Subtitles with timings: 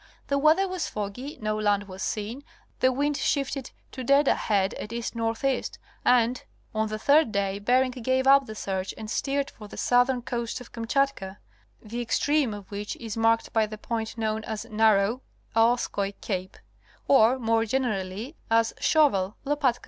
[0.29, 2.43] The weather was foggy, no land was seen,
[2.79, 6.43] the wind shifted to dead ahead at east northeast, and
[6.73, 10.59] on the third day Bering gave up the search and steered for the southern coast
[10.59, 11.37] of Kamchatka,
[11.83, 15.21] the extreme of which is marked by the point known as Narrow
[15.55, 16.57] (Ooskoi) Cape,
[17.07, 19.79] or more generally as Shovel (Lopatka) Cape, from its low square termination.